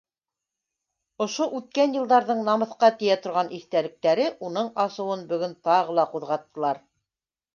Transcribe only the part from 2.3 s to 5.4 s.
намыҫҡа тейә торған иҫтәлектәре уның асыуын